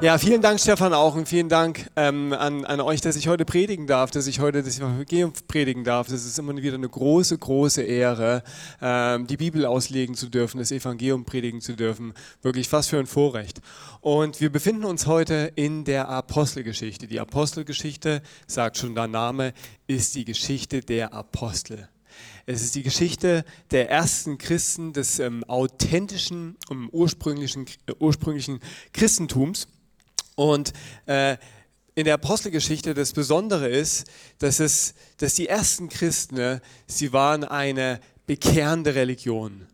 [0.00, 3.44] Ja, vielen Dank, Stefan, auch und vielen Dank ähm, an, an euch, dass ich heute
[3.44, 6.06] predigen darf, dass ich heute das Evangelium predigen darf.
[6.06, 8.44] Das ist immer wieder eine große, große Ehre,
[8.80, 12.14] ähm, die Bibel auslegen zu dürfen, das Evangelium predigen zu dürfen.
[12.42, 13.60] Wirklich fast für ein Vorrecht.
[14.00, 17.08] Und wir befinden uns heute in der Apostelgeschichte.
[17.08, 19.52] Die Apostelgeschichte, sagt schon der Name,
[19.88, 21.88] ist die Geschichte der Apostel.
[22.46, 28.60] Es ist die Geschichte der ersten Christen, des ähm, authentischen und ursprünglichen, äh, ursprünglichen
[28.92, 29.66] Christentums.
[30.38, 30.72] Und
[31.06, 31.36] äh,
[31.96, 34.06] in der Apostelgeschichte das Besondere ist,
[34.38, 39.66] dass, es, dass die ersten Christen, ne, sie waren eine bekehrende Religion.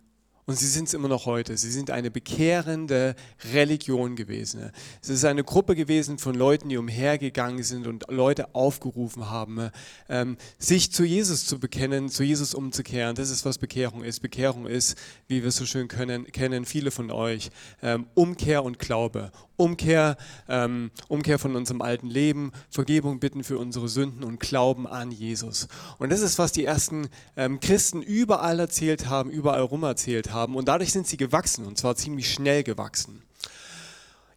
[0.47, 1.57] Und sie sind es immer noch heute.
[1.57, 3.15] Sie sind eine bekehrende
[3.55, 4.71] Religion gewesen.
[5.01, 9.71] Es ist eine Gruppe gewesen von Leuten, die umhergegangen sind und Leute aufgerufen haben,
[10.11, 13.15] ähm, sich zu Jesus zu bekennen, zu Jesus umzukehren.
[13.17, 14.21] Das ist, was Bekehrung ist.
[14.21, 14.99] Bekehrung ist,
[15.29, 17.51] wie wir es so schön können, kennen, viele von euch,
[17.83, 19.33] ähm, Umkehr und Glaube.
[19.57, 20.17] Umkehr,
[20.49, 25.69] ähm, Umkehr von unserem alten Leben, Vergebung bitten für unsere Sünden und Glauben an Jesus.
[25.99, 30.57] Und das ist, was die ersten ähm, Christen überall erzählt haben, überall rum erzählt haben.
[30.57, 33.23] Und dadurch sind sie gewachsen, und zwar ziemlich schnell gewachsen.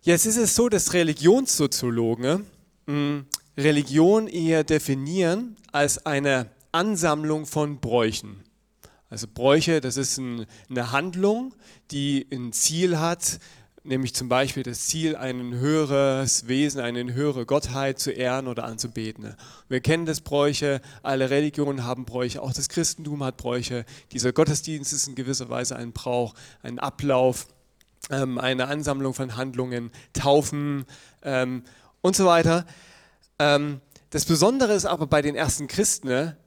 [0.01, 2.45] Jetzt ist es so, dass Religionssoziologen
[2.85, 3.25] hm,
[3.57, 8.43] Religion eher definieren als eine Ansammlung von Bräuchen.
[9.09, 11.53] Also Bräuche, das ist ein, eine Handlung,
[11.91, 13.39] die ein Ziel hat,
[13.87, 19.35] nämlich zum Beispiel das Ziel, ein höheres Wesen, eine höhere Gottheit zu ehren oder anzubeten.
[19.69, 23.85] Wir kennen das Bräuche, alle Religionen haben Bräuche, auch das Christentum hat Bräuche.
[24.11, 27.47] Dieser Gottesdienst ist in gewisser Weise ein Brauch, ein Ablauf,
[28.09, 30.85] ähm, eine Ansammlung von Handlungen, Taufen
[31.23, 31.63] ähm,
[32.01, 32.65] und so weiter.
[33.39, 36.37] Ähm, das Besondere ist aber bei den ersten Christen, ne,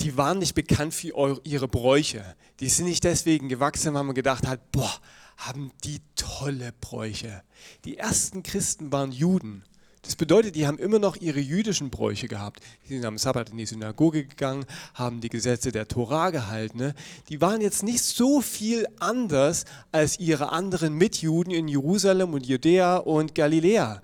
[0.00, 2.36] die waren nicht bekannt für ihre Bräuche.
[2.60, 4.92] Die sind nicht deswegen gewachsen, weil man gedacht hat, boah,
[5.36, 7.42] haben die tolle Bräuche.
[7.84, 9.64] Die ersten Christen waren Juden.
[10.02, 12.60] Das bedeutet, die haben immer noch ihre jüdischen Bräuche gehabt.
[12.84, 16.78] Die sind am Sabbat in die Synagoge gegangen, haben die Gesetze der Tora gehalten.
[16.78, 16.94] Ne?
[17.28, 22.96] Die waren jetzt nicht so viel anders als ihre anderen Mitjuden in Jerusalem und Judäa
[22.96, 24.02] und Galiläa.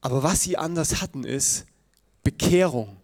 [0.00, 1.66] Aber was sie anders hatten, ist
[2.22, 2.96] Bekehrung.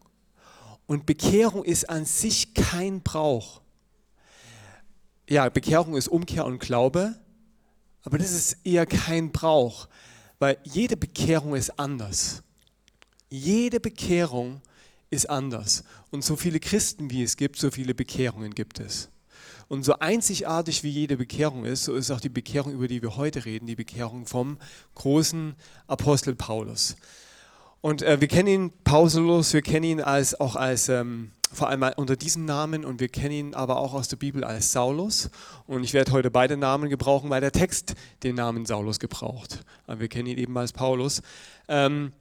[0.87, 3.61] Und Bekehrung ist an sich kein Brauch
[5.29, 7.15] ja, Bekehrung ist Umkehr und Glaube,
[8.03, 9.89] aber das ist eher kein Brauch,
[10.39, 12.43] weil jede Bekehrung ist anders.
[13.31, 14.61] Jede Bekehrung
[15.11, 15.85] ist anders.
[16.11, 19.09] Und so viele Christen wie es gibt, so viele Bekehrungen gibt es.
[19.69, 23.17] Und so einzigartig wie jede Bekehrung ist, so ist auch die Bekehrung, über die wir
[23.17, 24.59] heute reden, die Bekehrung vom
[24.95, 25.55] großen
[25.87, 26.97] Apostel Paulus.
[27.81, 31.83] Und äh, wir kennen ihn, Paulus, wir kennen ihn als, auch als ähm, vor allem
[31.97, 35.31] unter diesem Namen und wir kennen ihn aber auch aus der Bibel als Saulus.
[35.67, 39.65] Und ich werde heute beide Namen gebrauchen, weil der Text den Namen Saulus gebraucht.
[39.87, 41.23] Aber wir kennen ihn eben als Paulus.
[41.69, 42.13] Ähm,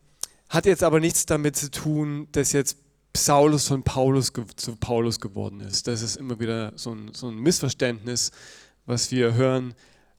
[0.49, 2.77] hat jetzt aber nichts damit zu tun, dass jetzt
[3.15, 5.87] Saulus von Paulus zu Paulus geworden ist.
[5.87, 8.31] Das ist immer wieder so ein, so ein Missverständnis,
[8.85, 9.75] was wir hören,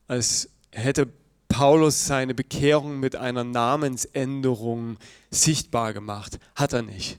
[0.06, 1.08] als hätte
[1.48, 4.96] Paulus seine Bekehrung mit einer Namensänderung
[5.31, 6.38] sichtbar gemacht.
[6.54, 7.19] Hat er nicht.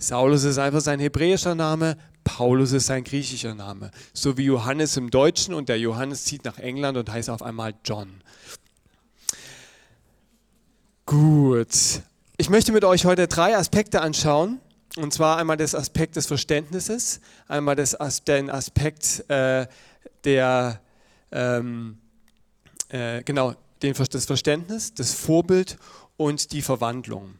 [0.00, 3.90] Saulus ist einfach sein hebräischer Name, Paulus ist sein griechischer Name.
[4.14, 7.74] So wie Johannes im Deutschen und der Johannes zieht nach England und heißt auf einmal
[7.84, 8.22] John.
[11.04, 12.02] Gut.
[12.38, 14.60] Ich möchte mit euch heute drei Aspekte anschauen.
[14.96, 19.68] Und zwar einmal das Aspekt des Verständnisses, einmal das, den Aspekt äh,
[20.24, 20.80] der,
[21.30, 21.98] ähm,
[22.88, 25.78] äh, genau, den, das Verständnis, das Vorbild
[26.16, 27.36] und die Verwandlung.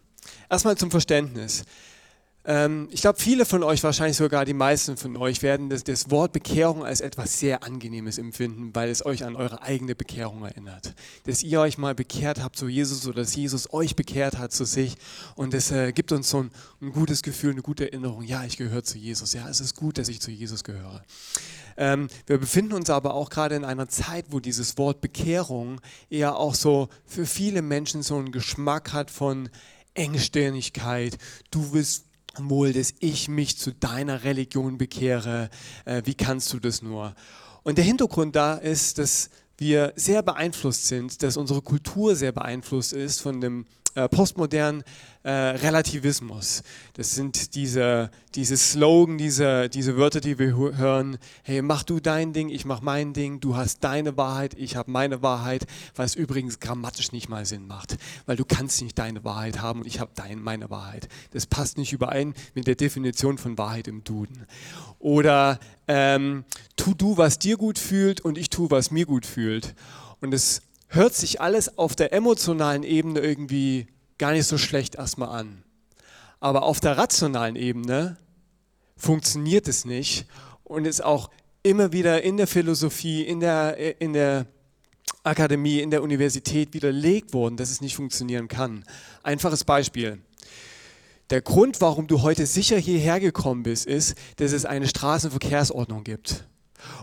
[0.49, 1.65] Erstmal zum Verständnis.
[2.45, 6.11] Ähm, ich glaube, viele von euch, wahrscheinlich sogar die meisten von euch, werden das, das,
[6.11, 10.95] Wort Bekehrung als etwas sehr Angenehmes empfinden, weil es euch an eure eigene Bekehrung erinnert.
[11.27, 14.65] Dass ihr euch mal bekehrt habt zu Jesus oder dass Jesus euch bekehrt hat zu
[14.65, 14.97] sich.
[15.35, 16.51] Und es äh, gibt uns so ein,
[16.81, 18.23] ein, gutes Gefühl, eine gute Erinnerung.
[18.23, 19.35] Ja, ich gehöre zu Jesus.
[19.35, 21.03] Ja, es ist gut, dass ich zu Jesus gehöre.
[21.77, 26.37] Ähm, wir befinden uns aber auch gerade in einer Zeit, wo dieses Wort Bekehrung eher
[26.37, 29.51] auch so für viele Menschen so einen Geschmack hat von
[29.95, 31.19] Engstirnigkeit.
[31.51, 35.51] Du willst wohl, dass ich mich zu deiner Religion bekehre.
[35.85, 37.15] Äh, wie kannst du das nur?
[37.63, 42.95] Und der Hintergrund da ist, dass wir sehr beeinflusst sind, dass unsere Kultur sehr beeinflusst
[42.95, 44.85] ist von dem postmodernen
[45.23, 46.63] äh, Relativismus.
[46.95, 51.19] Das sind diese, diese Slogan, diese, diese Wörter, die wir hören.
[51.43, 53.41] Hey, mach du dein Ding, ich mach mein Ding.
[53.41, 55.67] Du hast deine Wahrheit, ich habe meine Wahrheit.
[55.95, 57.97] Was übrigens grammatisch nicht mal Sinn macht,
[58.27, 61.09] weil du kannst nicht deine Wahrheit haben und ich habe meine Wahrheit.
[61.33, 64.47] Das passt nicht überein mit der Definition von Wahrheit im Duden.
[64.99, 65.59] Oder
[65.89, 66.45] ähm,
[66.77, 69.75] tu du, was dir gut fühlt und ich tu, was mir gut fühlt.
[70.21, 73.87] Und es hört sich alles auf der emotionalen Ebene irgendwie
[74.19, 75.63] gar nicht so schlecht erstmal an.
[76.41, 78.17] Aber auf der rationalen Ebene
[78.97, 80.27] funktioniert es nicht
[80.65, 81.31] und ist auch
[81.63, 84.47] immer wieder in der Philosophie, in der, in der
[85.23, 88.85] Akademie, in der Universität widerlegt worden, dass es nicht funktionieren kann.
[89.23, 90.19] Einfaches Beispiel.
[91.29, 96.45] Der Grund, warum du heute sicher hierher gekommen bist, ist, dass es eine Straßenverkehrsordnung gibt.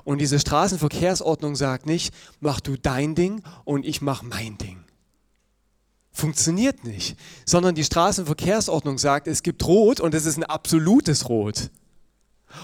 [0.04, 4.84] Und diese Straßenverkehrsordnung sagt nicht, mach du dein Ding und ich mach mein Ding.
[6.12, 7.16] Funktioniert nicht,
[7.46, 11.70] sondern die Straßenverkehrsordnung sagt, es gibt Rot und es ist ein absolutes Rot.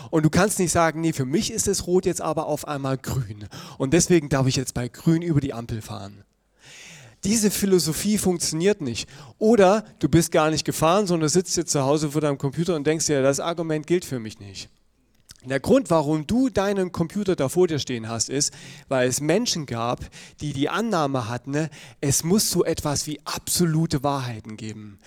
[0.10, 2.98] Und du kannst nicht sagen, nee, für mich ist es rot jetzt aber auf einmal
[2.98, 3.48] grün.
[3.78, 6.24] Und deswegen darf ich jetzt bei grün über die Ampel fahren.
[7.24, 9.08] Diese Philosophie funktioniert nicht.
[9.38, 12.86] Oder du bist gar nicht gefahren, sondern sitzt jetzt zu Hause vor deinem Computer und
[12.86, 14.70] denkst dir, das Argument gilt für mich nicht.
[15.46, 18.54] Der Grund, warum du deinen Computer da vor dir stehen hast, ist,
[18.88, 20.00] weil es Menschen gab,
[20.40, 21.70] die die Annahme hatten,
[22.00, 25.00] es muss so etwas wie absolute Wahrheiten geben.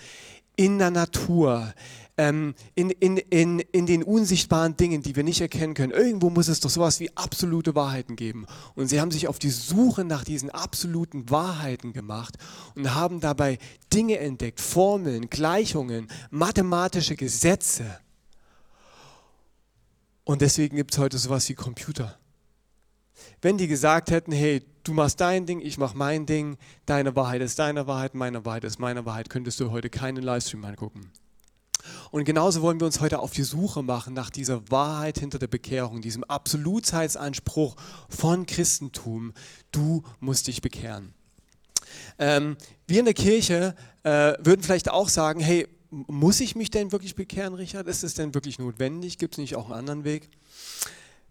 [0.55, 1.73] In der Natur,
[2.17, 5.91] ähm, in, in, in, in den unsichtbaren Dingen, die wir nicht erkennen können.
[5.91, 8.47] Irgendwo muss es doch sowas wie absolute Wahrheiten geben.
[8.75, 12.35] Und sie haben sich auf die Suche nach diesen absoluten Wahrheiten gemacht
[12.75, 13.59] und haben dabei
[13.93, 17.85] Dinge entdeckt, Formeln, Gleichungen, mathematische Gesetze
[20.27, 22.17] und deswegen gibt es heute sowas wie Computer.
[23.41, 27.41] Wenn die gesagt hätten, hey, du machst dein Ding, ich mach mein Ding, deine Wahrheit
[27.41, 31.09] ist deine Wahrheit, meine Wahrheit ist meine Wahrheit, könntest du heute keinen Livestream angucken.
[32.11, 35.47] Und genauso wollen wir uns heute auf die Suche machen nach dieser Wahrheit hinter der
[35.47, 37.77] Bekehrung, diesem Absolutheitsanspruch
[38.09, 39.31] von Christentum.
[39.71, 41.13] Du musst dich bekehren.
[42.19, 46.91] Ähm, wir in der Kirche äh, würden vielleicht auch sagen, hey, muss ich mich denn
[46.91, 47.87] wirklich bekehren, Richard?
[47.87, 49.17] Ist es denn wirklich notwendig?
[49.17, 50.29] Gibt es nicht auch einen anderen Weg?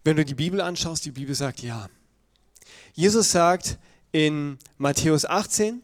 [0.05, 1.89] Wenn du die Bibel anschaust, die Bibel sagt ja.
[2.95, 3.79] Jesus sagt
[4.13, 5.83] in Matthäus 18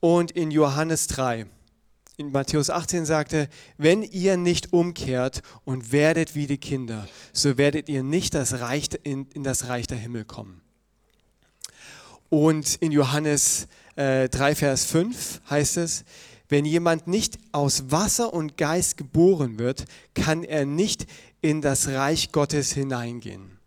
[0.00, 1.46] und in Johannes 3.
[2.18, 7.88] In Matthäus 18 sagte, wenn ihr nicht umkehrt und werdet wie die Kinder, so werdet
[7.88, 10.62] ihr nicht das Reich, in, in das Reich der Himmel kommen.
[12.28, 16.04] Und in Johannes äh, 3, Vers 5 heißt es,
[16.48, 19.84] wenn jemand nicht aus Wasser und Geist geboren wird,
[20.14, 21.06] kann er nicht
[21.40, 23.58] in das Reich Gottes hineingehen.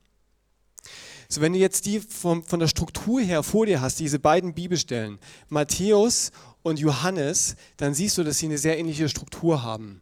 [1.31, 4.56] So, wenn du jetzt die vom, von der Struktur her vor dir hast, diese beiden
[4.56, 6.31] Bibelstellen, Matthäus
[6.64, 10.02] und Johannes, dann siehst du, dass sie eine sehr ähnliche Struktur haben.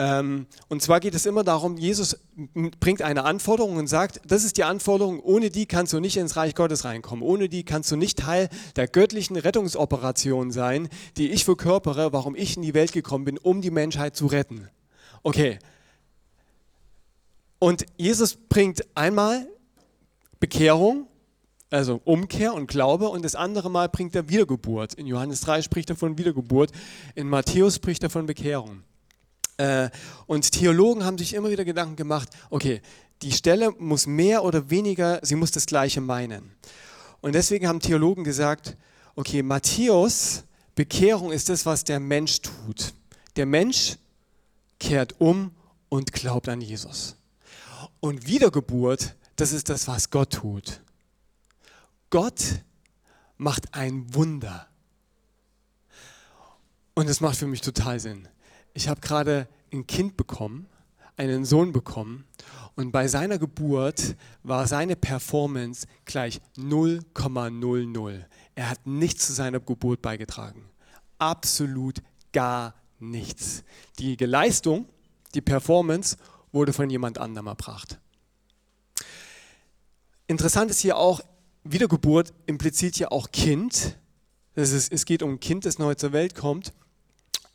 [0.00, 2.18] Ähm, und zwar geht es immer darum, Jesus
[2.80, 6.36] bringt eine Anforderung und sagt, das ist die Anforderung, ohne die kannst du nicht ins
[6.36, 10.88] Reich Gottes reinkommen, ohne die kannst du nicht Teil der göttlichen Rettungsoperation sein,
[11.18, 14.70] die ich verkörpere, warum ich in die Welt gekommen bin, um die Menschheit zu retten.
[15.22, 15.58] Okay.
[17.58, 19.46] Und Jesus bringt einmal
[20.38, 21.08] Bekehrung,
[21.68, 24.94] also Umkehr und Glaube, und das andere Mal bringt er Wiedergeburt.
[24.94, 26.72] In Johannes 3 spricht er von Wiedergeburt,
[27.14, 28.82] in Matthäus spricht er von Bekehrung.
[29.60, 29.90] Äh,
[30.26, 32.80] und Theologen haben sich immer wieder Gedanken gemacht, okay,
[33.20, 36.52] die Stelle muss mehr oder weniger, sie muss das Gleiche meinen.
[37.20, 38.78] Und deswegen haben Theologen gesagt,
[39.16, 42.94] okay, Matthäus, Bekehrung ist das, was der Mensch tut.
[43.36, 43.96] Der Mensch
[44.78, 45.50] kehrt um
[45.90, 47.16] und glaubt an Jesus.
[48.00, 50.80] Und Wiedergeburt, das ist das, was Gott tut.
[52.08, 52.62] Gott
[53.36, 54.68] macht ein Wunder.
[56.94, 58.26] Und das macht für mich total Sinn
[58.74, 60.66] ich habe gerade ein Kind bekommen,
[61.16, 62.24] einen Sohn bekommen
[62.76, 68.24] und bei seiner Geburt war seine Performance gleich 0,00.
[68.54, 70.64] Er hat nichts zu seiner Geburt beigetragen.
[71.18, 73.64] Absolut gar nichts.
[73.98, 74.86] Die Leistung,
[75.34, 76.16] die Performance
[76.52, 78.00] wurde von jemand anderem erbracht.
[80.26, 81.20] Interessant ist hier auch,
[81.64, 83.98] Wiedergeburt impliziert ja auch Kind.
[84.54, 86.72] Ist, es geht um ein Kind, das neu zur Welt kommt.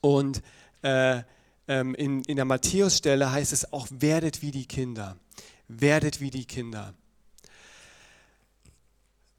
[0.01, 0.41] Und
[0.86, 1.24] äh,
[1.68, 5.18] ähm, in, in der Matthäus-Stelle heißt es auch, werdet wie die Kinder.
[5.68, 6.94] Werdet wie die Kinder.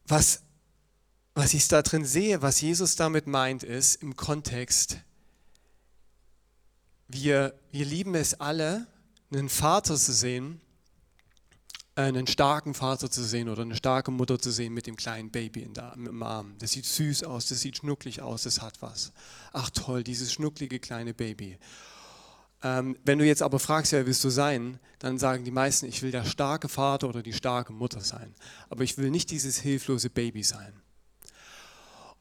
[0.08, 0.42] Was,
[1.34, 4.98] was ich da drin sehe, was Jesus damit meint, ist im Kontext,
[7.06, 8.88] wir, wir lieben es alle,
[9.30, 10.60] einen Vater zu sehen
[11.96, 15.62] einen starken Vater zu sehen oder eine starke Mutter zu sehen mit dem kleinen Baby
[15.62, 16.54] in der, im Arm.
[16.58, 19.12] Das sieht süß aus, das sieht schnucklig aus, das hat was.
[19.52, 21.58] Ach toll, dieses schnucklige kleine Baby.
[22.62, 26.02] Ähm, wenn du jetzt aber fragst, wer willst du sein, dann sagen die meisten, ich
[26.02, 28.34] will der starke Vater oder die starke Mutter sein.
[28.68, 30.74] Aber ich will nicht dieses hilflose Baby sein.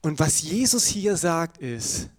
[0.01, 2.09] Und was Jesus hier sagt ist,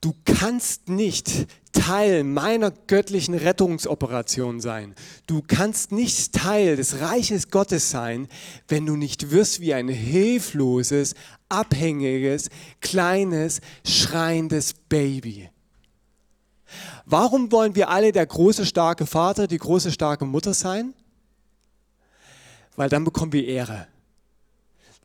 [0.00, 4.94] du kannst nicht Teil meiner göttlichen Rettungsoperation sein.
[5.26, 8.28] Du kannst nicht Teil des Reiches Gottes sein,
[8.68, 11.14] wenn du nicht wirst wie ein hilfloses,
[11.48, 12.48] abhängiges,
[12.80, 15.48] kleines, schreiendes Baby.
[17.04, 20.94] Warum wollen wir alle der große, starke Vater, die große, starke Mutter sein?
[22.76, 23.88] Weil dann bekommen wir Ehre.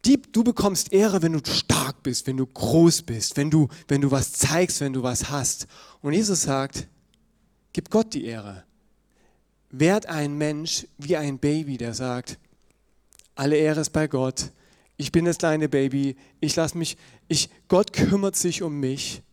[0.06, 4.02] Die, du bekommst Ehre, wenn du stark bist, wenn du groß bist, wenn du, wenn
[4.02, 5.66] du was zeigst, wenn du was hast.
[6.02, 6.88] Und Jesus sagt,
[7.74, 8.64] gib Gott die Ehre.
[9.72, 12.38] Werd ein Mensch wie ein Baby, der sagt,
[13.34, 14.52] alle Ehre ist bei Gott.
[14.96, 16.16] Ich bin das kleine Baby.
[16.40, 16.98] Ich lasse mich,
[17.28, 19.24] ich, Gott kümmert sich um mich.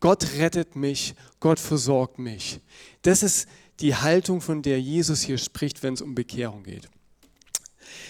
[0.00, 1.14] Gott rettet mich.
[1.40, 2.60] Gott versorgt mich.
[3.02, 3.48] Das ist
[3.80, 6.88] die Haltung, von der Jesus hier spricht, wenn es um Bekehrung geht.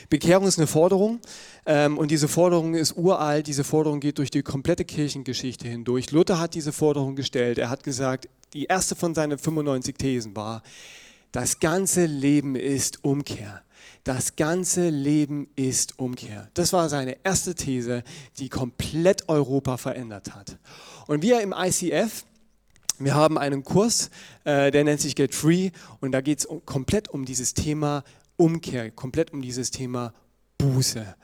[0.08, 1.20] Bekehrung ist eine Forderung
[1.66, 3.46] ähm, und diese Forderung ist uralt.
[3.46, 6.10] Diese Forderung geht durch die komplette Kirchengeschichte hindurch.
[6.10, 7.58] Luther hat diese Forderung gestellt.
[7.58, 10.62] Er hat gesagt, die erste von seinen 95 Thesen war,
[11.32, 13.62] das ganze Leben ist Umkehr.
[14.04, 16.48] Das ganze Leben ist Umkehr.
[16.54, 18.04] Das war seine erste These,
[18.38, 20.58] die komplett Europa verändert hat.
[21.08, 22.24] Und wir im ICF,
[22.98, 24.10] wir haben einen Kurs,
[24.44, 28.04] äh, der nennt sich Get Free und da geht es komplett um dieses Thema
[28.36, 30.12] Umkehr, komplett um dieses Thema
[30.58, 31.16] Buße.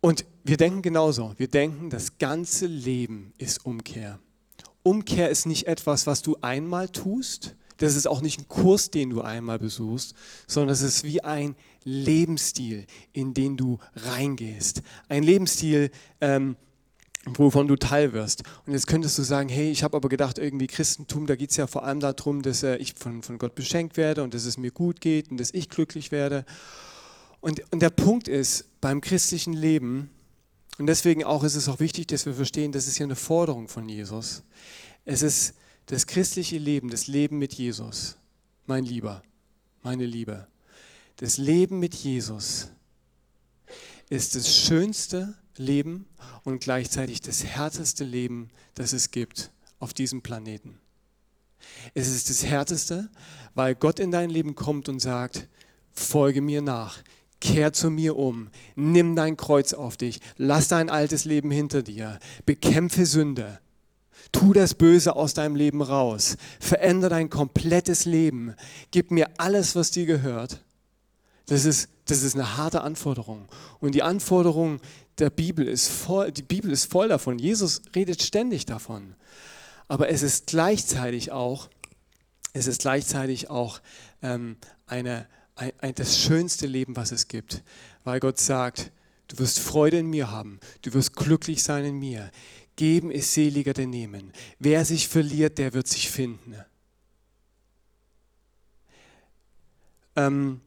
[0.00, 1.34] Und wir denken genauso.
[1.36, 4.18] Wir denken, das ganze Leben ist Umkehr.
[4.82, 7.54] Umkehr ist nicht etwas, was du einmal tust.
[7.76, 10.14] Das ist auch nicht ein Kurs, den du einmal besuchst,
[10.46, 14.82] sondern es ist wie ein Lebensstil, in den du reingehst.
[15.08, 15.90] Ein Lebensstil,
[16.20, 16.56] ähm,
[17.26, 18.42] wovon du Teil wirst.
[18.66, 21.56] Und jetzt könntest du sagen, hey, ich habe aber gedacht, irgendwie Christentum, da geht es
[21.56, 24.58] ja vor allem darum, dass äh, ich von, von Gott beschenkt werde und dass es
[24.58, 26.44] mir gut geht und dass ich glücklich werde.
[27.40, 30.10] Und, und der Punkt ist, beim christlichen Leben,
[30.78, 33.68] und deswegen auch ist es auch wichtig, dass wir verstehen, das ist ja eine Forderung
[33.68, 34.42] von Jesus.
[35.04, 35.54] Es ist
[35.86, 38.16] das christliche Leben, das Leben mit Jesus,
[38.66, 39.22] mein Lieber,
[39.82, 40.46] meine Liebe.
[41.16, 42.70] Das Leben mit Jesus
[44.08, 46.06] ist das schönste, Leben
[46.44, 50.78] und gleichzeitig das härteste Leben, das es gibt auf diesem Planeten.
[51.94, 53.08] Es ist das härteste,
[53.54, 55.48] weil Gott in dein Leben kommt und sagt,
[55.92, 56.98] folge mir nach,
[57.40, 62.18] kehr zu mir um, nimm dein Kreuz auf dich, lass dein altes Leben hinter dir,
[62.46, 63.60] bekämpfe Sünde,
[64.30, 68.54] tu das Böse aus deinem Leben raus, verändere dein komplettes Leben,
[68.90, 70.62] gib mir alles, was dir gehört.
[71.46, 73.48] Das ist, das ist eine harte Anforderung.
[73.80, 74.80] Und die Anforderung,
[75.18, 77.38] der Bibel ist voll, die Bibel ist voll davon.
[77.38, 79.14] Jesus redet ständig davon.
[79.88, 81.68] Aber es ist gleichzeitig auch,
[82.52, 83.80] es ist gleichzeitig auch
[84.22, 87.62] ähm, eine, ein, ein, das schönste Leben, was es gibt.
[88.04, 88.90] Weil Gott sagt,
[89.28, 92.30] du wirst Freude in mir haben, du wirst glücklich sein in mir.
[92.76, 94.32] Geben ist seliger denn nehmen.
[94.58, 96.56] Wer sich verliert, der wird sich finden.
[100.16, 100.60] Ähm,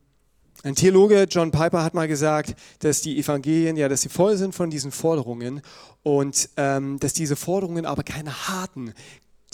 [0.65, 4.55] ein Theologe, John Piper, hat mal gesagt, dass die Evangelien, ja, dass sie voll sind
[4.55, 5.61] von diesen Forderungen
[6.01, 8.91] und ähm, dass diese Forderungen aber keine harten,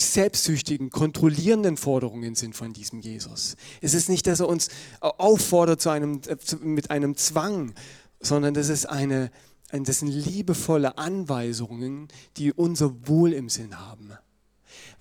[0.00, 3.56] selbstsüchtigen, kontrollierenden Forderungen sind von diesem Jesus.
[3.82, 6.22] Es ist nicht, dass er uns auffordert zu einem,
[6.62, 7.74] mit einem Zwang,
[8.18, 9.30] sondern das ist eine,
[9.70, 14.12] das sind liebevolle Anweisungen, die unser Wohl im Sinn haben.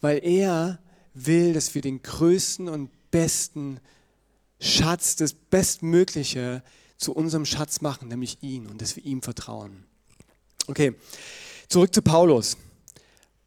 [0.02, 0.80] Weil er
[1.14, 3.80] will, dass wir den größten und besten
[4.62, 6.64] Schatz, das Bestmögliche
[6.98, 9.84] zu unserem Schatz machen, nämlich ihn und dass wir ihm vertrauen.
[10.68, 10.94] Okay,
[11.68, 12.56] zurück zu Paulus.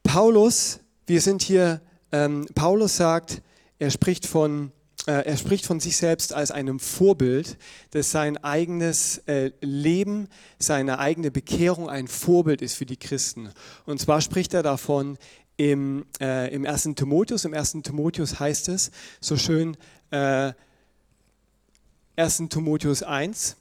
[0.02, 1.80] Paulus, wir sind hier,
[2.12, 3.42] ähm, Paulus sagt,
[3.78, 4.72] er spricht von
[5.06, 7.58] äh, er spricht von sich selbst als einem Vorbild,
[7.90, 10.28] dass sein eigenes äh, Leben,
[10.58, 13.50] seine eigene Bekehrung ein Vorbild ist für die Christen.
[13.84, 15.18] Und zwar spricht er davon
[15.58, 16.90] im, äh, im 1.
[16.96, 17.44] Timotheus.
[17.44, 17.78] Im 1.
[17.82, 18.90] Timotheus heißt es
[19.20, 19.76] so schön,
[20.10, 20.52] äh,
[22.16, 22.44] 1.
[22.48, 23.56] Timotheus 1,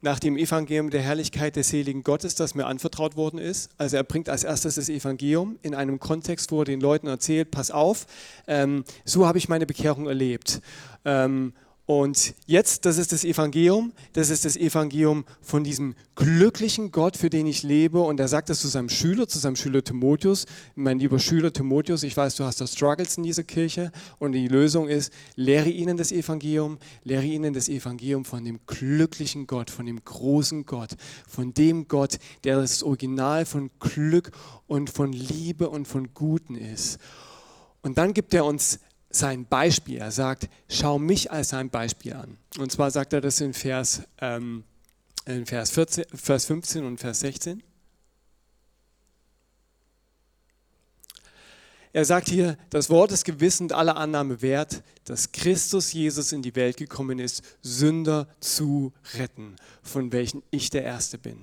[0.00, 3.70] nach dem Evangelium der Herrlichkeit des seligen Gottes, das mir anvertraut worden ist.
[3.78, 7.52] Also er bringt als erstes das Evangelium in einem Kontext, wo er den Leuten erzählt,
[7.52, 8.06] pass auf,
[8.48, 10.60] ähm, so habe ich meine Bekehrung erlebt.
[11.04, 11.52] Ähm,
[11.90, 17.30] Und jetzt, das ist das Evangelium, das ist das Evangelium von diesem glücklichen Gott, für
[17.30, 18.00] den ich lebe.
[18.00, 20.44] Und er sagt das zu seinem Schüler, zu seinem Schüler Timotheus.
[20.74, 23.90] Mein lieber Schüler Timotheus, ich weiß, du hast da Struggles in dieser Kirche.
[24.18, 29.46] Und die Lösung ist, lehre ihnen das Evangelium, lehre ihnen das Evangelium von dem glücklichen
[29.46, 30.90] Gott, von dem großen Gott,
[31.26, 34.32] von dem Gott, der das Original von Glück
[34.66, 36.98] und von Liebe und von Guten ist.
[37.80, 39.98] Und dann gibt er uns sein Beispiel.
[39.98, 42.38] Er sagt, schau mich als sein Beispiel an.
[42.58, 44.64] Und zwar sagt er das in Vers, ähm,
[45.26, 47.62] in Vers, 14, Vers 15 und Vers 16.
[51.92, 56.42] Er sagt hier, das Wort ist gewiss und aller Annahme wert, dass Christus Jesus in
[56.42, 61.42] die Welt gekommen ist, Sünder zu retten, von welchen ich der Erste bin.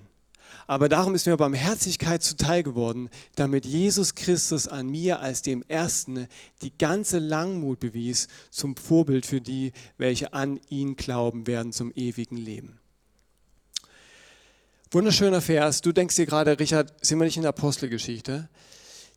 [0.67, 6.27] Aber darum ist mir Barmherzigkeit zuteil geworden, damit Jesus Christus an mir als dem Ersten
[6.61, 12.37] die ganze Langmut bewies zum Vorbild für die, welche an ihn glauben werden zum ewigen
[12.37, 12.79] Leben.
[14.91, 15.81] Wunderschöner Vers.
[15.81, 18.49] Du denkst dir gerade, Richard, sind wir nicht in der Apostelgeschichte?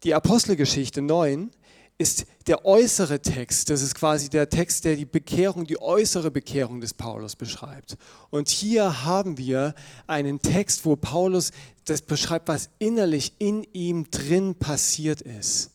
[0.04, 1.50] Die Apostelgeschichte 9
[1.98, 3.70] ist der äußere Text.
[3.70, 7.96] Das ist quasi der Text, der die Bekehrung, die äußere Bekehrung des Paulus beschreibt.
[8.30, 9.74] Und hier haben wir
[10.06, 11.50] einen Text, wo Paulus
[11.84, 15.72] das beschreibt, was innerlich in ihm drin passiert ist.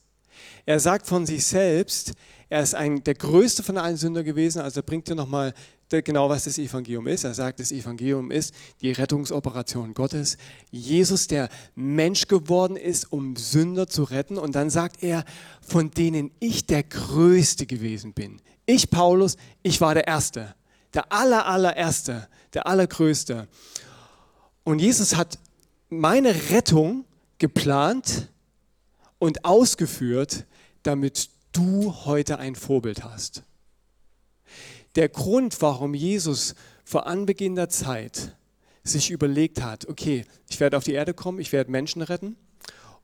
[0.66, 2.14] Er sagt von sich selbst,
[2.50, 5.54] er ist ein, der größte von allen Sünder gewesen, also er bringt dir nochmal
[6.02, 7.24] genau, was das Evangelium ist.
[7.24, 10.38] Er sagt, das Evangelium ist die Rettungsoperation Gottes.
[10.72, 14.38] Jesus, der Mensch geworden ist, um Sünder zu retten.
[14.38, 15.24] Und dann sagt er,
[15.62, 18.42] von denen ich der Größte gewesen bin.
[18.66, 20.56] Ich, Paulus, ich war der Erste.
[20.94, 23.48] Der aller, allererste, der allergrößte.
[24.64, 25.38] Und Jesus hat
[25.90, 27.06] meine Rettung
[27.38, 28.30] geplant
[29.20, 30.46] und ausgeführt,
[30.84, 33.44] damit du heute ein Vorbild hast.
[34.96, 38.36] Der Grund, warum Jesus vor Anbeginn der Zeit
[38.84, 42.36] sich überlegt hat, okay, ich werde auf die Erde kommen, ich werde Menschen retten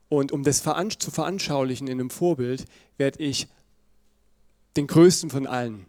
[0.08, 2.66] und um das zu veranschaulichen in einem Vorbild,
[2.98, 3.48] werde ich
[4.76, 5.86] den größten von allen,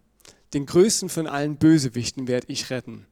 [0.54, 3.06] den größten von allen Bösewichten werde ich retten.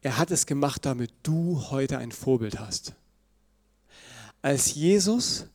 [0.00, 2.94] Er hat es gemacht, damit du heute ein Vorbild hast.
[4.40, 5.46] Als Jesus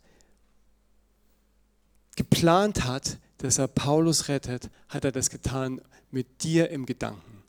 [2.15, 5.81] geplant hat, dass er Paulus rettet, hat er das getan
[6.11, 7.43] mit dir im Gedanken,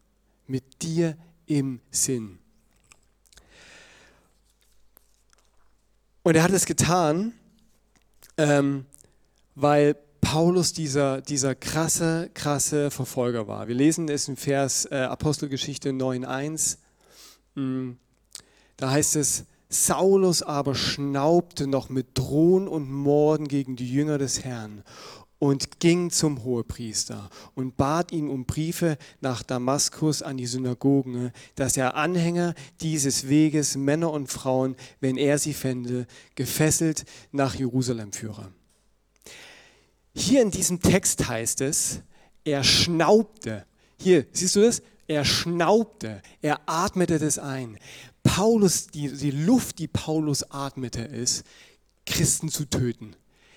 [0.48, 2.40] mit dir im Sinn.
[6.24, 7.32] Und er hat es getan,
[8.38, 8.86] ähm,
[9.54, 13.68] weil Paulus dieser, dieser krasse, krasse Verfolger war.
[13.68, 16.78] Wir lesen es im Vers äh, Apostelgeschichte 9.1.
[17.54, 17.92] Mm,
[18.78, 24.42] da heißt es, Saulus aber schnaubte noch mit Drohen und Morden gegen die Jünger des
[24.42, 24.82] Herrn
[25.44, 31.76] und ging zum Hohepriester und bat ihn um Briefe nach Damaskus an die Synagogen, dass
[31.76, 38.52] er Anhänger dieses Weges, Männer und Frauen, wenn er sie fände, gefesselt nach Jerusalem führe.
[40.14, 42.00] Hier in diesem Text heißt es,
[42.42, 43.66] er schnaubte.
[44.00, 44.80] Hier, siehst du das?
[45.06, 47.76] Er schnaubte, er atmete das ein.
[48.22, 51.44] Paulus, die, die Luft, die Paulus atmete, ist,
[52.06, 53.14] Christen zu töten.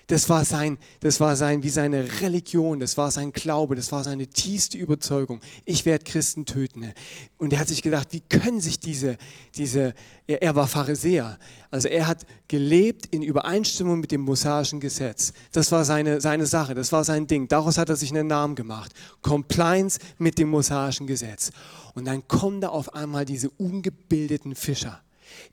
[0.08, 4.02] Das war sein, das war sein, wie seine Religion, das war sein Glaube, das war
[4.02, 5.40] seine tiefste Überzeugung.
[5.66, 6.94] Ich werde Christen töten.
[7.36, 9.18] Und er hat sich gedacht, wie können sich diese,
[9.54, 9.92] diese,
[10.26, 11.38] er, er war Pharisäer.
[11.70, 15.34] Also er hat gelebt in Übereinstimmung mit dem mosaischen Gesetz.
[15.52, 17.46] Das war seine, seine Sache, das war sein Ding.
[17.46, 18.92] Daraus hat er sich einen Namen gemacht.
[19.20, 21.50] Compliance mit dem mosaischen Gesetz.
[21.92, 25.02] Und dann kommen da auf einmal diese ungebildeten Fischer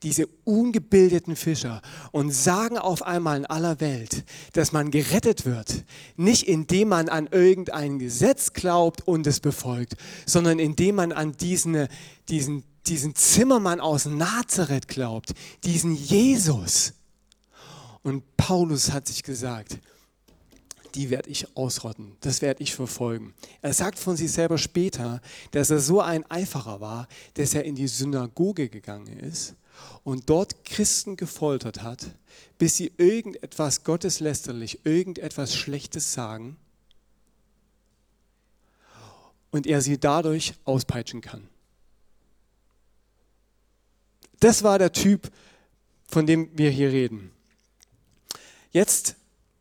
[0.03, 5.85] diese ungebildeten Fischer und sagen auf einmal in aller Welt, dass man gerettet wird,
[6.15, 11.87] nicht indem man an irgendein Gesetz glaubt und es befolgt, sondern indem man an diesen,
[12.29, 15.33] diesen, diesen Zimmermann aus Nazareth glaubt,
[15.63, 16.93] diesen Jesus.
[18.03, 19.79] Und Paulus hat sich gesagt,
[20.95, 23.33] die werde ich ausrotten, das werde ich verfolgen.
[23.61, 27.75] Er sagt von sich selber später, dass er so ein Eiferer war, dass er in
[27.75, 29.55] die Synagoge gegangen ist
[30.03, 32.07] und dort Christen gefoltert hat,
[32.57, 36.57] bis sie irgendetwas gotteslästerlich, irgendetwas Schlechtes sagen
[39.51, 41.47] und er sie dadurch auspeitschen kann.
[44.39, 45.31] Das war der Typ,
[46.07, 47.31] von dem wir hier reden.
[48.71, 49.15] Jetzt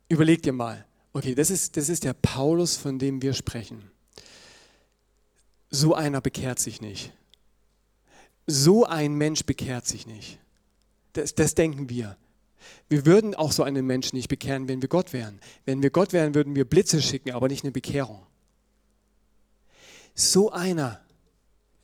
[0.09, 3.89] überleg dir mal, okay, das ist, das ist der Paulus, von dem wir sprechen.
[5.69, 7.13] So einer bekehrt sich nicht.
[8.47, 10.39] So ein Mensch bekehrt sich nicht.
[11.13, 12.17] Das, das denken wir.
[12.89, 15.39] Wir würden auch so einen Menschen nicht bekehren, wenn wir Gott wären.
[15.65, 18.25] Wenn wir Gott wären, würden wir Blitze schicken, aber nicht eine Bekehrung.
[20.13, 21.01] so einer,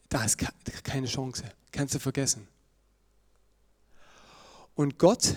[0.10, 0.38] da ist
[0.84, 2.48] keine Chance, kannst du vergessen.
[4.76, 5.36] Und Gott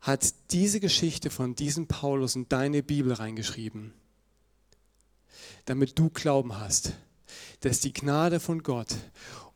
[0.00, 3.92] hat diese Geschichte von diesem Paulus in deine Bibel reingeschrieben,
[5.64, 6.92] damit du Glauben hast,
[7.60, 8.94] dass die Gnade von Gott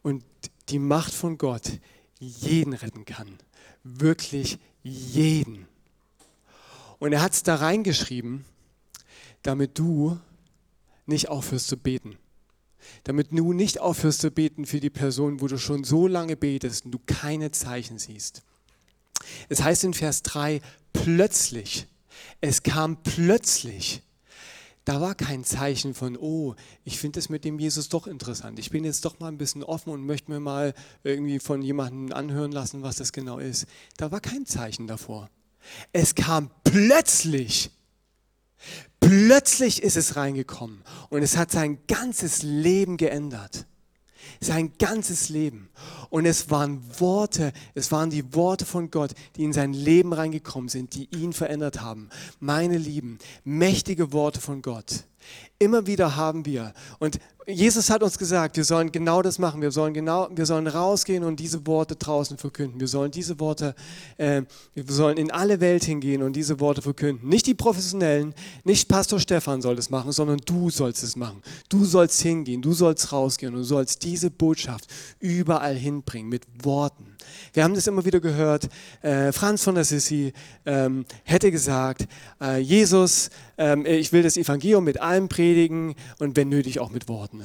[0.03, 0.25] und
[0.73, 1.79] die Macht von Gott
[2.19, 3.39] jeden retten kann.
[3.85, 5.67] Wirklich jeden.
[6.99, 8.45] Und er hat es da reingeschrieben,
[9.43, 10.19] damit du
[11.07, 12.17] nicht aufhörst zu beten.
[13.05, 16.85] Damit du nicht aufhörst zu beten für die Person, wo du schon so lange betest
[16.85, 18.43] und du keine Zeichen siehst.
[19.49, 20.61] Es heißt in Vers 3,
[20.93, 21.87] plötzlich,
[22.41, 24.03] es kam plötzlich.
[24.85, 28.59] Da war kein Zeichen von, oh, ich finde es mit dem Jesus doch interessant.
[28.59, 32.17] Ich bin jetzt doch mal ein bisschen offen und möchte mir mal irgendwie von jemandem
[32.17, 33.67] anhören lassen, was das genau ist.
[33.97, 35.29] Da war kein Zeichen davor.
[35.93, 37.71] Es kam plötzlich.
[38.99, 43.67] Plötzlich ist es reingekommen und es hat sein ganzes Leben geändert.
[44.41, 45.69] Sein ganzes Leben.
[46.11, 50.69] Und es waren Worte, es waren die Worte von Gott, die in sein Leben reingekommen
[50.69, 52.09] sind, die ihn verändert haben.
[52.41, 55.05] Meine Lieben, mächtige Worte von Gott.
[55.59, 59.61] Immer wieder haben wir, und Jesus hat uns gesagt, wir sollen genau das machen.
[59.63, 62.79] Wir sollen, genau, wir sollen rausgehen und diese Worte draußen verkünden.
[62.79, 63.75] Wir sollen diese Worte,
[64.17, 64.43] äh,
[64.75, 67.29] wir sollen in alle Welt hingehen und diese Worte verkünden.
[67.29, 71.43] Nicht die Professionellen, nicht Pastor Stefan soll das machen, sondern du sollst es machen.
[71.69, 74.87] Du sollst hingehen, du sollst rausgehen und du sollst diese Botschaft
[75.19, 77.12] überall hinbringen mit Worten.
[77.53, 78.69] Wir haben das immer wieder gehört.
[79.03, 80.33] Äh, Franz von Assisi
[80.67, 82.07] ähm, hätte gesagt,
[82.41, 87.09] äh, Jesus, ähm, ich will das Evangelium mit allem predigen und wenn nötig auch mit
[87.09, 87.43] Worten.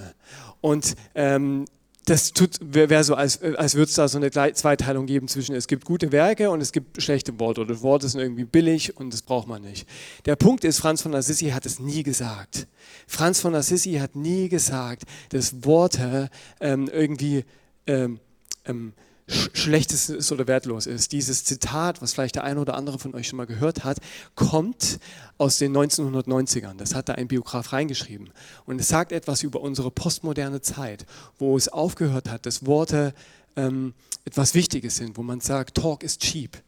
[0.61, 1.65] Und ähm,
[2.07, 5.83] das wäre so, als, als würde es da so eine Zweiteilung geben zwischen es gibt
[5.83, 9.47] gute Werke und es gibt schlechte Worte oder Worte sind irgendwie billig und das braucht
[9.49, 9.85] man nicht.
[10.25, 12.67] Der Punkt ist, Franz von Assisi hat es nie gesagt.
[13.07, 16.29] Franz von Assisi hat nie gesagt, dass Worte
[16.61, 17.43] ähm, irgendwie
[17.87, 18.21] ähm,
[18.63, 18.93] ähm,
[19.27, 21.11] Schlechtes ist oder wertlos ist.
[21.11, 23.97] Dieses Zitat, was vielleicht der eine oder andere von euch schon mal gehört hat,
[24.35, 24.99] kommt
[25.37, 26.77] aus den 1990ern.
[26.77, 28.29] Das hat da ein Biograf reingeschrieben.
[28.65, 31.05] Und es sagt etwas über unsere postmoderne Zeit,
[31.39, 33.13] wo es aufgehört hat, dass Worte
[33.57, 36.61] ähm, etwas Wichtiges sind, wo man sagt, Talk ist cheap.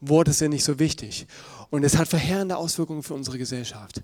[0.00, 1.26] Worte sind nicht so wichtig.
[1.70, 4.02] Und es hat verheerende Auswirkungen für unsere Gesellschaft.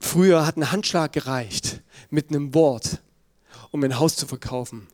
[0.00, 3.00] Früher hat ein Handschlag gereicht mit einem Wort,
[3.70, 4.88] um ein Haus zu verkaufen.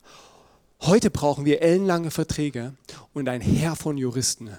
[0.83, 2.75] Heute brauchen wir ellenlange Verträge
[3.15, 4.51] und ein Heer von Juristen,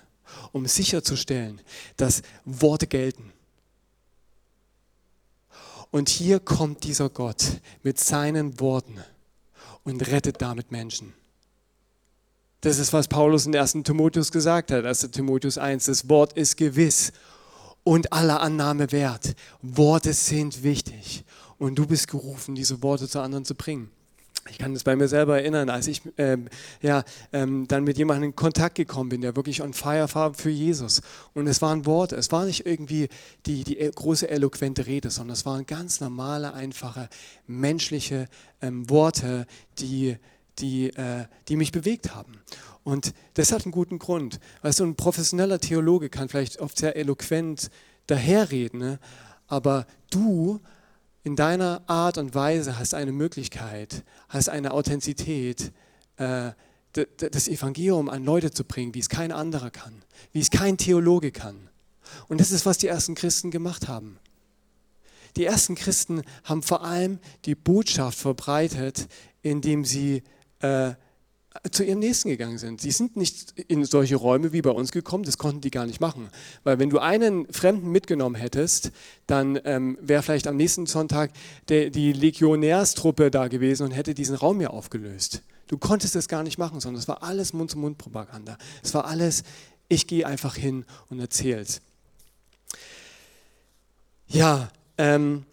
[0.51, 1.61] um sicherzustellen,
[1.95, 3.31] dass Worte gelten.
[5.91, 8.99] Und hier kommt dieser Gott mit seinen Worten
[9.83, 11.13] und rettet damit Menschen.
[12.61, 13.73] Das ist, was Paulus in 1.
[13.83, 15.11] Timotheus gesagt hat, 1.
[15.11, 15.85] Timotheus 1.
[15.85, 17.13] Das Wort ist gewiss
[17.83, 19.35] und aller Annahme wert.
[19.61, 21.23] Worte sind wichtig
[21.57, 23.91] und du bist gerufen, diese Worte zu anderen zu bringen.
[24.49, 26.49] Ich kann das bei mir selber erinnern, als ich ähm,
[26.81, 30.49] ja, ähm, dann mit jemandem in Kontakt gekommen bin, der wirklich on fire war für
[30.49, 31.01] Jesus.
[31.33, 33.09] Und es waren Worte, es war nicht irgendwie
[33.45, 37.09] die, die große eloquente Rede, sondern es waren ganz normale, einfache,
[37.45, 38.27] menschliche
[38.61, 39.45] ähm, Worte,
[39.79, 40.17] die,
[40.59, 42.39] die, äh, die mich bewegt haben.
[42.83, 44.39] Und das hat einen guten Grund.
[44.61, 47.69] Weißt du, ein professioneller Theologe kann vielleicht oft sehr eloquent
[48.07, 48.99] daherreden, ne?
[49.47, 50.61] aber du
[51.23, 55.71] in deiner Art und Weise hast eine Möglichkeit, hast eine Authentizität,
[56.17, 56.51] äh,
[56.93, 61.31] das Evangelium an Leute zu bringen, wie es kein anderer kann, wie es kein Theologe
[61.31, 61.69] kann.
[62.27, 64.19] Und das ist, was die ersten Christen gemacht haben.
[65.35, 69.07] Die ersten Christen haben vor allem die Botschaft verbreitet,
[69.43, 70.23] indem sie
[70.59, 70.93] äh,
[71.71, 72.81] zu ihrem Nächsten gegangen sind.
[72.81, 75.99] Sie sind nicht in solche Räume wie bei uns gekommen, das konnten die gar nicht
[75.99, 76.29] machen.
[76.63, 78.91] Weil wenn du einen Fremden mitgenommen hättest,
[79.25, 81.31] dann ähm, wäre vielleicht am nächsten Sonntag
[81.69, 85.41] der, die Legionärstruppe da gewesen und hätte diesen Raum hier aufgelöst.
[85.67, 88.57] Du konntest das gar nicht machen, sondern es war alles Mund-zu-Mund-Propaganda.
[88.83, 89.43] Es war alles,
[89.89, 91.81] ich gehe einfach hin und erzähl's.
[94.27, 95.45] Ja, ähm,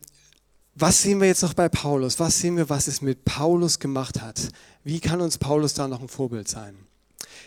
[0.75, 2.19] was sehen wir jetzt noch bei Paulus?
[2.19, 4.49] Was sehen wir, was es mit Paulus gemacht hat?
[4.83, 6.77] Wie kann uns Paulus da noch ein Vorbild sein?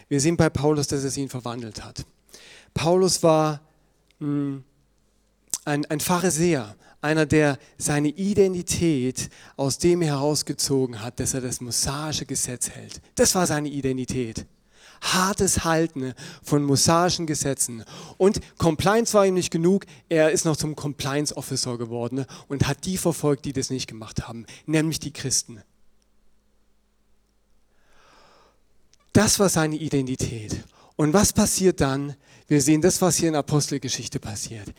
[0.07, 2.05] Wir sehen bei Paulus, dass es ihn verwandelt hat.
[2.73, 3.61] Paulus war
[4.19, 4.63] mh, hm,
[5.65, 12.25] ein, ein Pharisäer, einer, der seine Identität aus dem herausgezogen hat, dass er das mosaische
[12.25, 13.01] Gesetz hält.
[13.15, 14.45] Das war seine Identität
[15.01, 17.83] hartes Halten von mosaischen Gesetzen.
[18.17, 22.85] Und Compliance war ihm nicht genug, er ist noch zum Compliance Officer geworden und hat
[22.85, 25.61] die verfolgt, die das nicht gemacht haben, nämlich die Christen.
[29.13, 30.63] Das war seine Identität.
[30.95, 32.15] Und was passiert dann?
[32.47, 34.73] Wir sehen das, was hier in Apostelgeschichte passiert.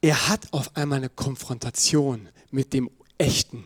[0.00, 3.64] er hat auf einmal eine Konfrontation mit dem Echten.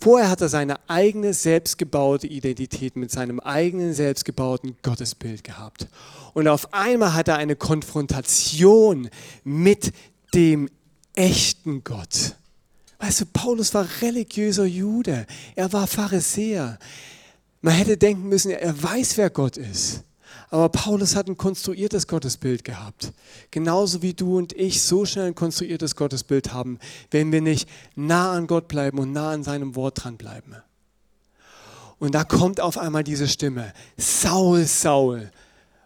[0.00, 5.88] Vorher hat er seine eigene selbstgebaute Identität mit seinem eigenen selbstgebauten Gottesbild gehabt.
[6.34, 9.10] Und auf einmal hat er eine Konfrontation
[9.42, 9.92] mit
[10.34, 10.70] dem
[11.16, 12.36] echten Gott.
[13.00, 15.26] Weißt du, Paulus war religiöser Jude.
[15.56, 16.78] Er war Pharisäer.
[17.60, 20.04] Man hätte denken müssen, er weiß, wer Gott ist.
[20.50, 23.12] Aber Paulus hat ein konstruiertes Gottesbild gehabt.
[23.50, 26.78] Genauso wie du und ich so schnell ein konstruiertes Gottesbild haben,
[27.10, 30.56] wenn wir nicht nah an Gott bleiben und nah an seinem Wort dranbleiben.
[31.98, 35.30] Und da kommt auf einmal diese Stimme, Saul, Saul,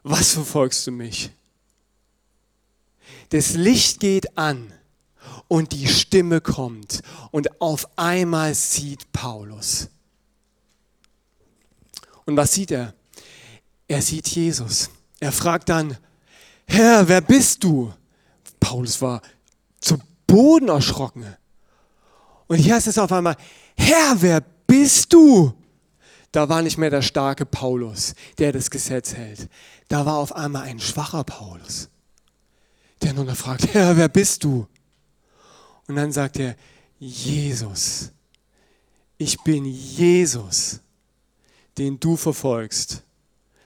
[0.03, 1.31] was verfolgst du mich?
[3.31, 4.73] Das Licht geht an
[5.49, 9.89] und die Stimme kommt und auf einmal sieht Paulus.
[12.27, 12.95] Und was sieht er?
[13.93, 14.89] Er sieht Jesus.
[15.21, 15.99] Er fragt dann,
[16.67, 17.93] Herr, wer bist du?
[18.59, 19.21] Paulus war
[19.83, 21.27] zu Boden erschrocken.
[22.47, 23.37] Und hier heißt es auf einmal,
[23.77, 25.53] Herr, wer bist du?
[26.31, 29.51] Da war nicht mehr der starke Paulus, der das Gesetz hält.
[29.89, 31.91] Da war auf einmal ein schwacher Paulus,
[33.03, 34.67] der noch fragt, Herr, wer bist du?
[35.87, 36.57] Und dann sagt er,
[36.99, 38.11] Jesus,
[39.19, 40.81] ich bin Jesus,
[41.77, 43.05] den du verfolgst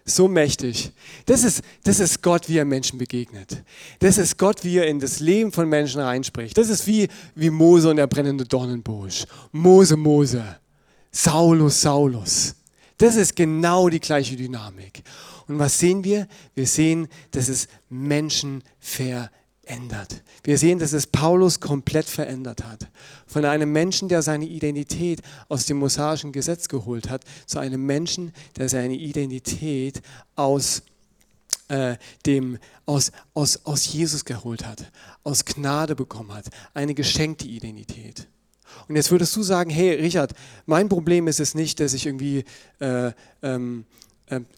[0.06, 0.92] so mächtig.
[1.26, 3.62] Das ist, das ist Gott, wie er Menschen begegnet.
[3.98, 6.56] Das ist Gott, wie er in das Leben von Menschen reinspricht.
[6.56, 9.26] Das ist wie, wie Mose und der brennende Dornenbusch.
[9.52, 10.44] Mose, Mose.
[11.10, 12.54] Saulus, Saulus.
[12.98, 15.02] Das ist genau die gleiche Dynamik.
[15.48, 16.26] Und was sehen wir?
[16.54, 19.30] Wir sehen, dass es Menschen verändert
[19.66, 20.22] ändert.
[20.42, 22.88] Wir sehen, dass es Paulus komplett verändert hat.
[23.26, 28.32] Von einem Menschen, der seine Identität aus dem mosaischen Gesetz geholt hat, zu einem Menschen,
[28.56, 30.00] der seine Identität
[30.36, 30.82] aus,
[31.68, 34.90] äh, dem, aus, aus, aus Jesus geholt hat,
[35.24, 38.28] aus Gnade bekommen hat, eine geschenkte Identität.
[38.88, 40.32] Und jetzt würdest du sagen, hey Richard,
[40.66, 42.44] mein Problem ist es nicht, dass ich irgendwie
[42.78, 43.10] äh,
[43.42, 44.05] ähm, äh,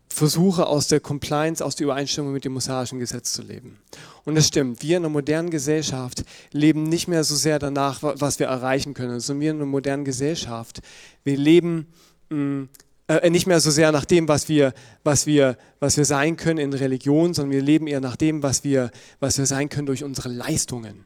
[0.08, 3.78] versuche aus der Compliance, aus der Übereinstimmung mit dem mosaischen Gesetz zu leben.
[4.24, 8.38] Und das stimmt, wir in einer modernen Gesellschaft leben nicht mehr so sehr danach, was
[8.38, 10.80] wir erreichen können, sondern wir in einer modernen Gesellschaft,
[11.24, 11.86] wir leben
[12.30, 12.68] mh, mm,
[13.08, 16.58] äh, nicht mehr so sehr nach dem, was wir, was, wir, was wir sein können
[16.58, 20.04] in Religion, sondern wir leben eher nach dem, was wir, was wir sein können durch
[20.04, 21.04] unsere Leistungen.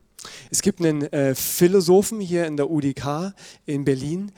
[0.50, 3.34] Es gibt einen äh, Philosophen hier in der UDK
[3.66, 4.32] in Berlin,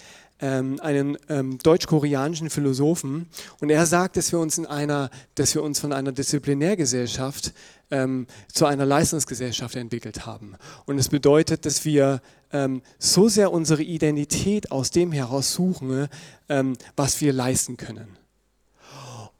[0.44, 3.30] ähm, einen ähm, deutsch-koreanischen Philosophen
[3.60, 7.54] und er sagt, dass wir uns in einer, dass wir uns von einer Disziplinärgesellschaft
[7.90, 10.56] ähm, zu einer Leistungsgesellschaft entwickelt haben.
[10.84, 12.20] Und es bedeutet, dass wir
[12.52, 16.08] ähm, so sehr unsere Identität aus dem heraus suchen,
[16.50, 18.08] ähm, was wir leisten können.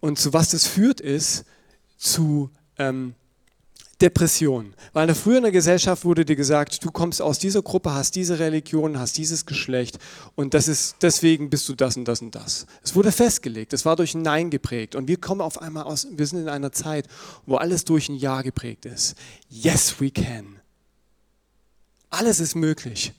[0.01, 1.45] Und zu was das führt, ist
[1.99, 3.15] zu ähm,
[4.01, 4.75] Depression.
[4.93, 8.17] Weil in früher in der Gesellschaft wurde dir gesagt, du kommst aus dieser Gruppe, hast
[8.17, 9.99] diese Religion, hast dieses Geschlecht
[10.35, 12.67] und das ist, deswegen bist du das und das und das.
[12.83, 16.07] Es wurde festgelegt, es war durch ein Nein geprägt und wir kommen auf einmal aus,
[16.11, 17.09] wir sind in einer Zeit,
[17.47, 19.15] wo alles durch ein Ja geprägt ist.
[19.49, 20.61] Yes, we can.
[22.11, 23.13] Alles ist möglich.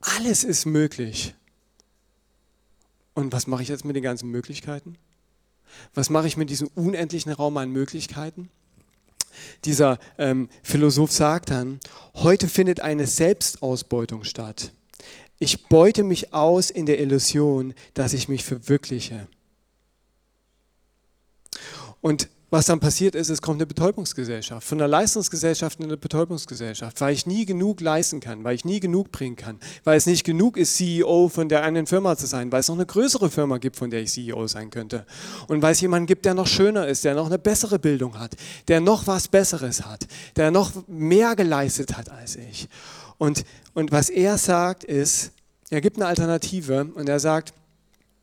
[0.00, 1.34] Alles ist möglich.
[3.14, 4.96] Und was mache ich jetzt mit den ganzen Möglichkeiten?
[5.94, 8.50] Was mache ich mit diesem unendlichen Raum an Möglichkeiten?
[9.64, 11.80] Dieser ähm, Philosoph sagt dann,
[12.14, 14.72] heute findet eine Selbstausbeutung statt.
[15.38, 19.26] Ich beute mich aus in der Illusion, dass ich mich verwirkliche.
[22.00, 24.64] Und was dann passiert ist, es kommt eine Betäubungsgesellschaft.
[24.64, 28.78] Von der Leistungsgesellschaft in eine Betäubungsgesellschaft, weil ich nie genug leisten kann, weil ich nie
[28.78, 32.52] genug bringen kann, weil es nicht genug ist, CEO von der einen Firma zu sein,
[32.52, 35.04] weil es noch eine größere Firma gibt, von der ich CEO sein könnte.
[35.48, 38.36] Und weil es jemanden gibt, der noch schöner ist, der noch eine bessere Bildung hat,
[38.68, 42.68] der noch was Besseres hat, der noch mehr geleistet hat als ich.
[43.18, 45.32] Und, und was er sagt ist,
[45.70, 47.52] er gibt eine Alternative und er sagt,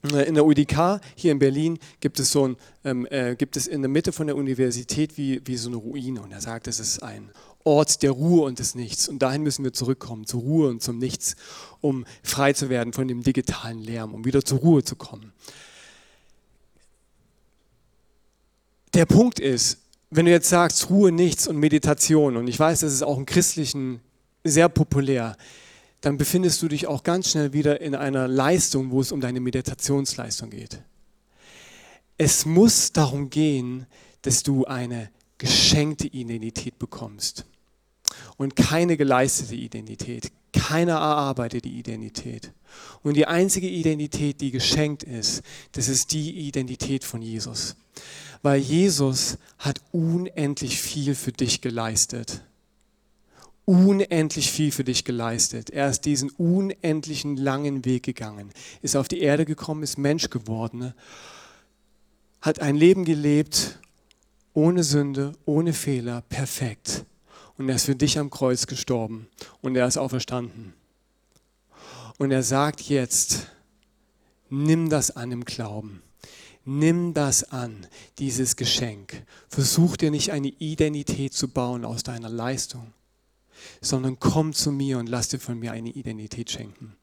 [0.03, 3.81] in der UDK hier in Berlin gibt es so ein, ähm, äh, gibt es in
[3.81, 7.03] der Mitte von der Universität wie, wie so eine Ruine und er sagt, es ist
[7.03, 7.29] ein
[7.63, 10.97] Ort der Ruhe und des Nichts und dahin müssen wir zurückkommen, zur Ruhe und zum
[10.97, 11.35] Nichts,
[11.79, 15.31] um frei zu werden von dem digitalen Lärm, um wieder zur Ruhe zu kommen.
[18.95, 19.77] Der Punkt ist,
[20.09, 23.27] wenn du jetzt sagst Ruhe, Nichts und Meditation und ich weiß, das ist auch im
[23.27, 24.01] Christlichen
[24.43, 25.37] sehr populär,
[26.01, 29.39] dann befindest du dich auch ganz schnell wieder in einer Leistung, wo es um deine
[29.39, 30.81] Meditationsleistung geht.
[32.17, 33.85] Es muss darum gehen,
[34.23, 37.45] dass du eine geschenkte Identität bekommst
[38.37, 42.51] und keine geleistete Identität, keine erarbeitete Identität.
[43.03, 47.75] Und die einzige Identität, die geschenkt ist, das ist die Identität von Jesus.
[48.41, 52.43] Weil Jesus hat unendlich viel für dich geleistet
[53.65, 55.69] unendlich viel für dich geleistet.
[55.69, 60.93] Er ist diesen unendlichen langen Weg gegangen, ist auf die Erde gekommen, ist Mensch geworden,
[62.41, 63.80] hat ein Leben gelebt
[64.54, 67.06] ohne Sünde, ohne Fehler, perfekt.
[67.58, 69.28] Und er ist für dich am Kreuz gestorben
[69.62, 70.74] und er ist auferstanden.
[72.17, 73.47] Und er sagt jetzt,
[74.50, 76.02] nimm das an im Glauben.
[76.63, 77.88] Nimm das an,
[78.19, 79.26] dieses Geschenk.
[79.47, 82.93] Versuch dir nicht eine Identität zu bauen aus deiner Leistung,
[83.82, 86.95] sondern komm zu mir und lass dir von mir eine Identität schenken.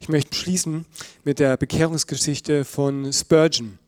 [0.00, 0.86] Ich möchte schließen
[1.24, 3.78] mit der Bekehrungsgeschichte von Spurgeon,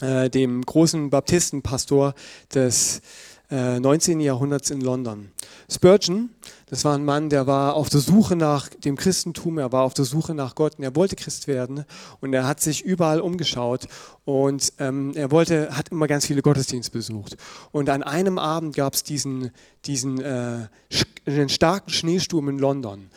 [0.00, 2.14] äh, dem großen Baptistenpastor
[2.54, 3.00] des
[3.50, 4.20] 19.
[4.20, 5.30] Äh, Jahrhunderts in London.
[5.70, 6.30] Spurgeon,
[6.66, 9.94] das war ein Mann, der war auf der Suche nach dem Christentum, er war auf
[9.94, 11.84] der Suche nach Gott und er wollte Christ werden
[12.20, 13.86] und er hat sich überall umgeschaut
[14.24, 17.36] und ähm, er wollte, hat immer ganz viele Gottesdienste besucht.
[17.70, 19.50] Und an einem Abend gab es diesen,
[19.86, 20.68] diesen äh,
[21.26, 23.08] einen starken Schneesturm in London.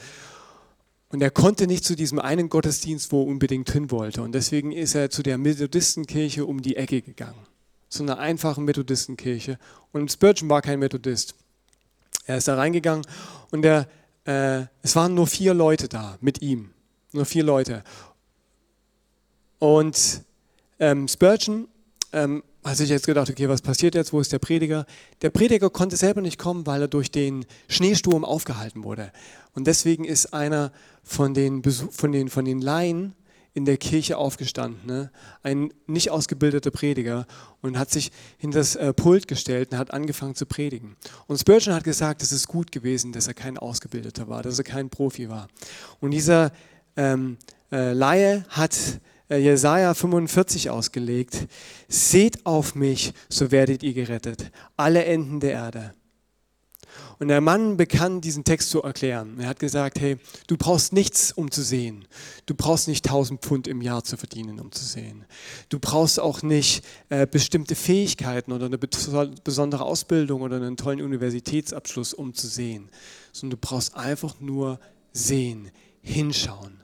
[1.09, 4.21] Und er konnte nicht zu diesem einen Gottesdienst, wo er unbedingt hin wollte.
[4.21, 7.50] Und deswegen ist er zu der Methodistenkirche um die Ecke gegangen
[7.91, 9.59] zu einer einfachen Methodistenkirche.
[9.91, 11.35] Und Spurgeon war kein Methodist.
[12.25, 13.05] Er ist da reingegangen
[13.51, 13.87] und der,
[14.25, 16.71] äh, es waren nur vier Leute da mit ihm.
[17.11, 17.83] Nur vier Leute.
[19.59, 20.21] Und
[20.79, 21.67] ähm, Spurgeon
[22.13, 24.13] ähm, hat sich jetzt gedacht, okay, was passiert jetzt?
[24.13, 24.85] Wo ist der Prediger?
[25.21, 29.11] Der Prediger konnte selber nicht kommen, weil er durch den Schneesturm aufgehalten wurde.
[29.53, 30.71] Und deswegen ist einer
[31.03, 33.15] von den, Besuch, von den, von den Laien
[33.53, 35.11] in der Kirche aufgestanden, ne?
[35.43, 37.25] ein nicht ausgebildeter Prediger
[37.61, 40.95] und hat sich hinter das äh, Pult gestellt und hat angefangen zu predigen.
[41.27, 44.63] Und Spurgeon hat gesagt, es ist gut gewesen, dass er kein Ausgebildeter war, dass er
[44.63, 45.49] kein Profi war.
[45.99, 46.51] Und dieser
[46.95, 47.37] ähm,
[47.71, 48.77] äh, Laie hat
[49.29, 51.47] äh, Jesaja 45 ausgelegt:
[51.89, 55.93] Seht auf mich, so werdet ihr gerettet, alle Enden der Erde.
[57.19, 59.39] Und der Mann begann diesen Text zu erklären.
[59.39, 62.07] Er hat gesagt, hey, du brauchst nichts, um zu sehen.
[62.45, 65.25] Du brauchst nicht 1000 Pfund im Jahr zu verdienen, um zu sehen.
[65.69, 72.13] Du brauchst auch nicht äh, bestimmte Fähigkeiten oder eine besondere Ausbildung oder einen tollen Universitätsabschluss,
[72.13, 72.89] um zu sehen.
[73.31, 74.79] Sondern du brauchst einfach nur
[75.13, 76.81] sehen, hinschauen.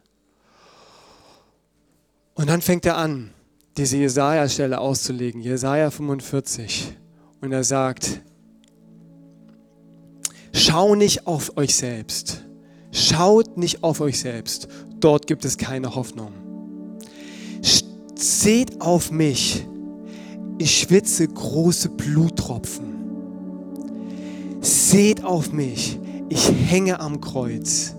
[2.36, 3.34] Und dann fängt er an,
[3.78, 6.96] diese Jesaja-Stelle auszulegen, Jesaja 45.
[7.42, 8.22] Und er sagt,
[10.60, 12.44] Schau nicht auf euch selbst.
[12.92, 14.68] Schaut nicht auf euch selbst.
[15.00, 16.32] Dort gibt es keine Hoffnung.
[18.16, 19.68] Seht auf mich.
[20.58, 22.86] Ich schwitze große Bluttropfen.
[24.60, 26.00] Seht auf mich.
[26.28, 27.94] Ich hänge am Kreuz.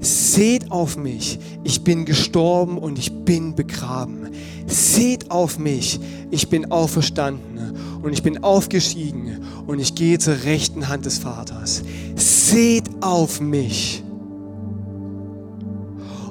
[0.00, 1.38] Seht auf mich.
[1.62, 4.30] Ich bin gestorben und ich bin begraben.
[4.66, 6.00] Seht auf mich.
[6.30, 11.82] Ich bin auferstanden und ich bin aufgestiegen und ich gehe zur rechten Hand des Vaters.
[12.14, 14.02] Seht auf mich.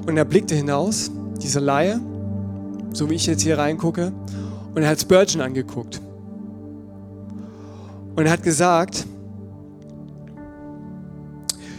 [0.06, 1.10] Und er blickte hinaus,
[1.42, 2.00] dieser Laie,
[2.92, 4.12] so wie ich jetzt hier reingucke,
[4.74, 6.00] und er hat Spurgeon angeguckt.
[8.14, 9.06] Und er hat gesagt,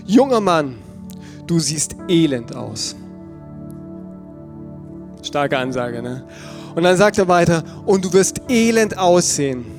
[0.05, 0.75] junger Mann,
[1.47, 2.95] du siehst elend aus.
[5.23, 6.23] Starke Ansage, ne?
[6.75, 9.76] Und dann sagt er weiter, und du wirst elend aussehen.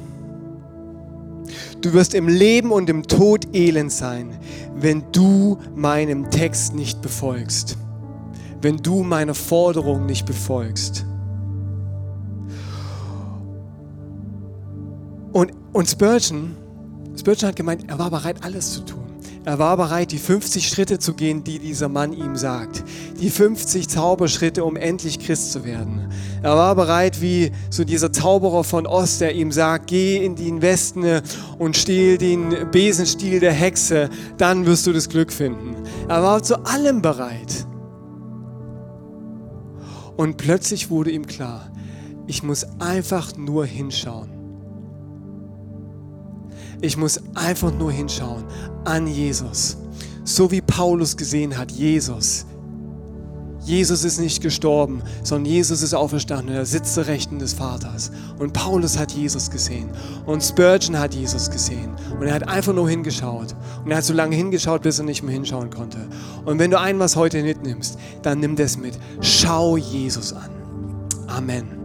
[1.81, 4.37] Du wirst im Leben und im Tod elend sein,
[4.75, 7.77] wenn du meinem Text nicht befolgst,
[8.61, 11.07] wenn du meine Forderung nicht befolgst.
[15.33, 16.57] Und, und Spurgeon,
[17.17, 19.08] Spurgeon hat gemeint, er war bereit, alles zu tun.
[19.49, 22.85] Er war bereit, die 50 Schritte zu gehen, die dieser Mann ihm sagt.
[23.19, 26.13] Die 50 Zauberschritte, um endlich Christ zu werden.
[26.43, 30.61] Er war bereit, wie so dieser Zauberer von Ost, der ihm sagt, geh in den
[30.61, 31.23] Westen
[31.59, 35.77] und stehl den Besenstiel der Hexe, dann wirst du das Glück finden.
[36.09, 37.67] Er war zu allem bereit.
[40.19, 41.73] Und plötzlich wurde ihm klar,
[42.27, 44.38] ich muss einfach nur hinschauen.
[46.81, 48.45] Ich muss einfach nur hinschauen
[48.85, 49.77] an Jesus.
[50.25, 52.47] So wie Paulus gesehen hat, Jesus.
[53.65, 56.55] Jesus ist nicht gestorben, sondern Jesus ist auferstanden.
[56.55, 58.11] Er sitzt zur Rechten des Vaters.
[58.39, 59.91] Und Paulus hat Jesus gesehen.
[60.25, 61.91] Und Spurgeon hat Jesus gesehen.
[62.19, 63.55] Und er hat einfach nur hingeschaut.
[63.85, 65.99] Und er hat so lange hingeschaut, bis er nicht mehr hinschauen konnte.
[66.47, 68.99] Und wenn du ein was heute mitnimmst, dann nimm das mit.
[69.21, 70.51] Schau Jesus an.
[71.27, 71.78] Amen.